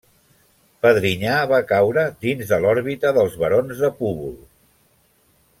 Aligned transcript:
Pedrinyà 0.85 1.35
va 1.51 1.59
caure 1.73 2.07
dins 2.27 2.49
de 2.55 2.61
l'òrbita 2.65 3.15
dels 3.21 3.39
barons 3.45 3.85
de 3.85 3.95
Púbol. 4.01 4.37